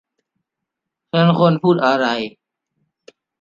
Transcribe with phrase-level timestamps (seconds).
[1.11, 2.05] ฉันควรพูดอะไร